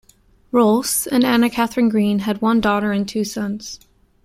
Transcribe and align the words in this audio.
Rohlfs 0.51 1.05
and 1.05 1.23
Anna 1.23 1.47
Katharine 1.47 1.87
Green 1.87 2.17
had 2.21 2.41
one 2.41 2.59
daughter 2.59 2.91
and 2.91 3.07
two 3.07 3.23
sons. 3.23 3.79